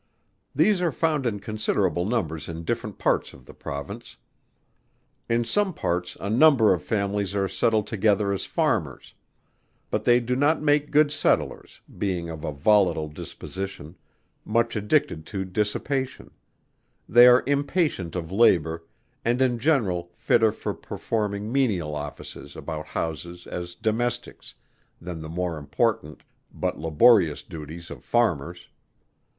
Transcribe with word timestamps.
These 0.55 0.81
are 0.81 0.91
found 0.91 1.27
in 1.27 1.39
considerable 1.39 2.05
numbers 2.07 2.49
in 2.49 2.63
different 2.63 2.97
parts 2.97 3.33
of 3.33 3.45
the 3.45 3.53
Province. 3.53 4.17
In 5.29 5.45
some 5.45 5.75
parts 5.75 6.17
a 6.19 6.27
number 6.27 6.73
of 6.73 6.81
families 6.81 7.35
are 7.35 7.47
settled 7.47 7.85
together 7.85 8.33
as 8.33 8.45
farmers; 8.45 9.13
but 9.91 10.03
they 10.03 10.19
do 10.19 10.35
not 10.35 10.59
make 10.59 10.89
good 10.89 11.11
settlers, 11.11 11.81
being 11.99 12.31
of 12.31 12.43
a 12.43 12.51
volatile 12.51 13.09
disposition, 13.09 13.95
much 14.43 14.75
addicted 14.75 15.23
to 15.27 15.45
dissipation; 15.45 16.31
they 17.07 17.27
are 17.27 17.43
impatient 17.45 18.15
of 18.15 18.31
labour, 18.31 18.83
and 19.23 19.39
in 19.39 19.59
general 19.59 20.09
fitter 20.15 20.51
for 20.51 20.73
performing 20.73 21.51
menial 21.51 21.93
offices 21.93 22.55
about 22.55 22.87
houses 22.87 23.45
as 23.45 23.75
domestics, 23.75 24.55
than 24.99 25.21
the 25.21 25.29
more 25.29 25.59
important, 25.59 26.23
but 26.51 26.79
laborious 26.79 27.43
duties 27.43 27.91
of 27.91 28.03
farmers. 28.03 28.67